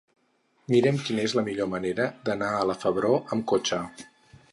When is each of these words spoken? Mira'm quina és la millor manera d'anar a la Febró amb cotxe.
Mira'm 0.75 0.95
quina 1.09 1.25
és 1.29 1.35
la 1.39 1.43
millor 1.49 1.69
manera 1.73 2.07
d'anar 2.29 2.49
a 2.61 2.65
la 2.71 2.77
Febró 2.85 3.13
amb 3.37 3.47
cotxe. 3.53 3.83